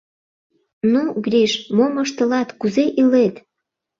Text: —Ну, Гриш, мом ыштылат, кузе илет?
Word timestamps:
—Ну, 0.91 1.01
Гриш, 1.25 1.53
мом 1.75 1.93
ыштылат, 2.03 2.49
кузе 2.59 2.85
илет? 3.01 3.35